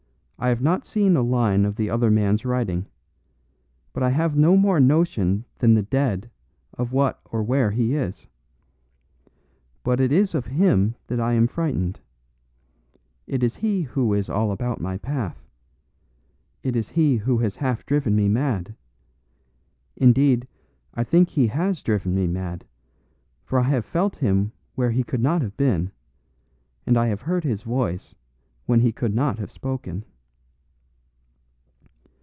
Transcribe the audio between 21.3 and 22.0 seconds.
has